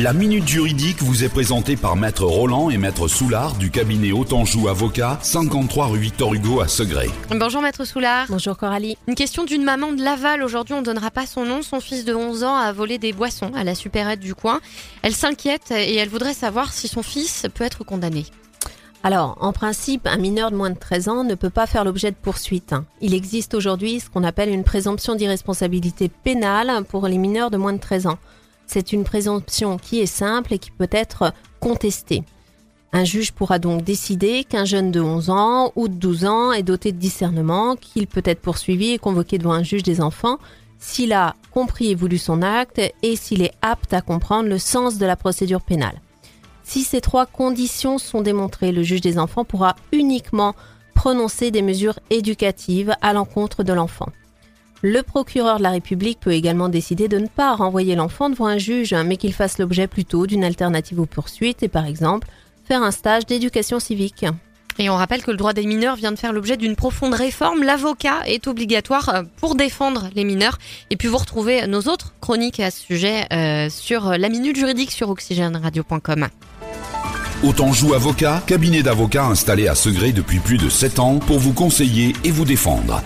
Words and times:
La 0.00 0.12
Minute 0.12 0.46
Juridique 0.46 1.02
vous 1.02 1.24
est 1.24 1.28
présentée 1.28 1.74
par 1.74 1.96
Maître 1.96 2.22
Roland 2.22 2.70
et 2.70 2.78
Maître 2.78 3.08
Soulard 3.08 3.56
du 3.56 3.68
cabinet 3.68 4.12
Autanjou 4.12 4.68
Avocat, 4.68 5.18
53 5.22 5.86
rue 5.86 5.98
Victor 5.98 6.34
Hugo 6.34 6.60
à 6.60 6.68
Segré. 6.68 7.10
Bonjour 7.30 7.60
Maître 7.60 7.84
Soulard. 7.84 8.26
Bonjour 8.28 8.56
Coralie. 8.56 8.96
Une 9.08 9.16
question 9.16 9.42
d'une 9.42 9.64
maman 9.64 9.92
de 9.92 10.00
Laval. 10.00 10.44
Aujourd'hui, 10.44 10.74
on 10.74 10.82
ne 10.82 10.84
donnera 10.84 11.10
pas 11.10 11.26
son 11.26 11.44
nom. 11.44 11.62
Son 11.62 11.80
fils 11.80 12.04
de 12.04 12.14
11 12.14 12.44
ans 12.44 12.54
a 12.54 12.72
volé 12.72 12.98
des 12.98 13.12
boissons 13.12 13.50
à 13.56 13.64
la 13.64 13.74
supérette 13.74 14.20
du 14.20 14.36
coin. 14.36 14.60
Elle 15.02 15.16
s'inquiète 15.16 15.72
et 15.72 15.96
elle 15.96 16.08
voudrait 16.08 16.32
savoir 16.32 16.72
si 16.72 16.86
son 16.86 17.02
fils 17.02 17.48
peut 17.52 17.64
être 17.64 17.82
condamné. 17.82 18.26
Alors, 19.02 19.36
en 19.40 19.52
principe, 19.52 20.06
un 20.06 20.18
mineur 20.18 20.52
de 20.52 20.56
moins 20.56 20.70
de 20.70 20.78
13 20.78 21.08
ans 21.08 21.24
ne 21.24 21.34
peut 21.34 21.50
pas 21.50 21.66
faire 21.66 21.82
l'objet 21.82 22.12
de 22.12 22.16
poursuites. 22.16 22.74
Il 23.00 23.14
existe 23.14 23.52
aujourd'hui 23.52 23.98
ce 23.98 24.08
qu'on 24.08 24.22
appelle 24.22 24.50
une 24.50 24.62
présomption 24.62 25.16
d'irresponsabilité 25.16 26.08
pénale 26.08 26.84
pour 26.88 27.08
les 27.08 27.18
mineurs 27.18 27.50
de 27.50 27.56
moins 27.56 27.72
de 27.72 27.80
13 27.80 28.06
ans. 28.06 28.18
C'est 28.68 28.92
une 28.92 29.02
présomption 29.02 29.78
qui 29.78 29.98
est 29.98 30.06
simple 30.06 30.52
et 30.52 30.58
qui 30.58 30.70
peut 30.70 30.90
être 30.92 31.32
contestée. 31.58 32.22
Un 32.92 33.04
juge 33.04 33.32
pourra 33.32 33.58
donc 33.58 33.82
décider 33.82 34.44
qu'un 34.44 34.66
jeune 34.66 34.90
de 34.90 35.00
11 35.00 35.30
ans 35.30 35.72
ou 35.74 35.88
de 35.88 35.94
12 35.94 36.24
ans 36.26 36.52
est 36.52 36.62
doté 36.62 36.92
de 36.92 36.98
discernement, 36.98 37.76
qu'il 37.76 38.06
peut 38.06 38.22
être 38.24 38.40
poursuivi 38.40 38.90
et 38.90 38.98
convoqué 38.98 39.38
devant 39.38 39.52
un 39.52 39.62
juge 39.62 39.82
des 39.82 40.00
enfants 40.00 40.38
s'il 40.78 41.12
a 41.12 41.34
compris 41.50 41.90
et 41.90 41.94
voulu 41.94 42.18
son 42.18 42.40
acte 42.42 42.80
et 43.02 43.16
s'il 43.16 43.42
est 43.42 43.54
apte 43.62 43.92
à 43.92 44.00
comprendre 44.00 44.48
le 44.48 44.58
sens 44.58 44.98
de 44.98 45.06
la 45.06 45.16
procédure 45.16 45.62
pénale. 45.62 46.00
Si 46.62 46.82
ces 46.82 47.00
trois 47.00 47.26
conditions 47.26 47.98
sont 47.98 48.20
démontrées, 48.20 48.70
le 48.70 48.82
juge 48.82 49.00
des 49.00 49.18
enfants 49.18 49.44
pourra 49.44 49.76
uniquement 49.92 50.54
prononcer 50.94 51.50
des 51.50 51.62
mesures 51.62 51.98
éducatives 52.10 52.94
à 53.00 53.12
l'encontre 53.12 53.64
de 53.64 53.72
l'enfant. 53.72 54.08
Le 54.82 55.02
procureur 55.02 55.58
de 55.58 55.64
la 55.64 55.70
République 55.70 56.20
peut 56.20 56.32
également 56.32 56.68
décider 56.68 57.08
de 57.08 57.18
ne 57.18 57.26
pas 57.26 57.54
renvoyer 57.54 57.96
l'enfant 57.96 58.30
devant 58.30 58.46
un 58.46 58.58
juge, 58.58 58.94
mais 58.94 59.16
qu'il 59.16 59.32
fasse 59.32 59.58
l'objet 59.58 59.88
plutôt 59.88 60.26
d'une 60.26 60.44
alternative 60.44 61.00
aux 61.00 61.06
poursuites 61.06 61.62
et 61.62 61.68
par 61.68 61.84
exemple 61.84 62.28
faire 62.64 62.82
un 62.82 62.92
stage 62.92 63.26
d'éducation 63.26 63.80
civique. 63.80 64.24
Et 64.78 64.88
on 64.90 64.94
rappelle 64.94 65.22
que 65.24 65.32
le 65.32 65.36
droit 65.36 65.52
des 65.52 65.66
mineurs 65.66 65.96
vient 65.96 66.12
de 66.12 66.18
faire 66.18 66.32
l'objet 66.32 66.56
d'une 66.56 66.76
profonde 66.76 67.14
réforme. 67.14 67.64
L'avocat 67.64 68.20
est 68.26 68.46
obligatoire 68.46 69.08
euh, 69.08 69.22
pour 69.38 69.56
défendre 69.56 70.08
les 70.14 70.22
mineurs. 70.22 70.58
Et 70.90 70.96
puis 70.96 71.08
vous 71.08 71.16
retrouvez 71.16 71.66
nos 71.66 71.80
autres 71.82 72.14
chroniques 72.20 72.60
à 72.60 72.70
ce 72.70 72.80
sujet 72.80 73.26
euh, 73.32 73.70
sur 73.70 74.16
la 74.16 74.28
minute 74.28 74.54
juridique 74.54 74.92
sur 74.92 75.10
oxygèneradio.com. 75.10 76.28
Autanjou 77.42 77.94
Avocat, 77.94 78.42
cabinet 78.46 78.82
d'avocats 78.82 79.24
installé 79.24 79.66
à 79.66 79.74
Segré 79.74 80.12
depuis 80.12 80.38
plus 80.38 80.58
de 80.58 80.68
7 80.68 81.00
ans 81.00 81.18
pour 81.18 81.38
vous 81.38 81.52
conseiller 81.52 82.12
et 82.22 82.30
vous 82.30 82.44
défendre. 82.44 83.02